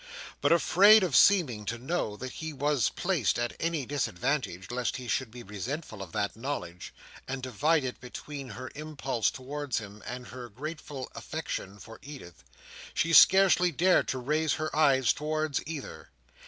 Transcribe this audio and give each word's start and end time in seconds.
But 0.41 0.51
afraid 0.51 1.03
of 1.03 1.15
seeming 1.15 1.63
to 1.65 1.77
know 1.77 2.17
that 2.17 2.31
he 2.31 2.53
was 2.53 2.89
placed 2.89 3.37
at 3.37 3.53
any 3.59 3.85
disadvantage, 3.85 4.71
lest 4.71 4.97
he 4.97 5.07
should 5.07 5.29
be 5.29 5.43
resentful 5.43 6.01
of 6.01 6.11
that 6.11 6.35
knowledge; 6.35 6.91
and 7.27 7.43
divided 7.43 7.99
between 7.99 8.49
her 8.49 8.71
impulse 8.73 9.29
towards 9.29 9.77
him, 9.77 10.01
and 10.07 10.29
her 10.29 10.49
grateful 10.49 11.11
affection 11.13 11.77
for 11.77 11.99
Edith; 12.01 12.43
she 12.95 13.13
scarcely 13.13 13.71
dared 13.71 14.07
to 14.07 14.17
raise 14.17 14.53
her 14.53 14.75
eyes 14.75 15.13
towards 15.13 15.61
either. 15.67 16.09